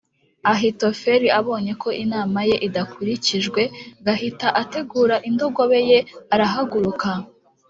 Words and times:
Ahitofeli 0.51 1.27
abonye 1.39 1.73
ko 1.81 1.89
inama 2.03 2.39
ye 2.49 2.55
idakurikijwe 2.67 3.61
g 4.03 4.05
ahita 4.13 4.47
ategura 4.61 5.15
indogobe 5.29 5.79
ye 5.89 5.99
arahaguruka 6.33 7.09